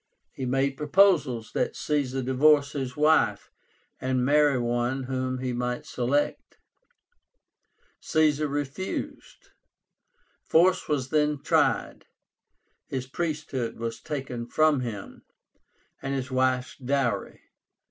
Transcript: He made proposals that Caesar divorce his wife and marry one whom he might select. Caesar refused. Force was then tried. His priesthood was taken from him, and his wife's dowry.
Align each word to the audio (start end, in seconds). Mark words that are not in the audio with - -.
He 0.31 0.47
made 0.47 0.77
proposals 0.77 1.51
that 1.53 1.75
Caesar 1.75 2.23
divorce 2.23 2.71
his 2.71 2.97
wife 2.97 3.51
and 3.99 4.25
marry 4.25 4.57
one 4.57 5.03
whom 5.03 5.37
he 5.37 5.53
might 5.53 5.85
select. 5.85 6.57
Caesar 7.99 8.47
refused. 8.47 9.49
Force 10.43 10.87
was 10.87 11.09
then 11.09 11.39
tried. 11.43 12.07
His 12.87 13.05
priesthood 13.05 13.77
was 13.79 14.01
taken 14.01 14.47
from 14.47 14.79
him, 14.79 15.21
and 16.01 16.15
his 16.15 16.31
wife's 16.31 16.75
dowry. 16.77 17.41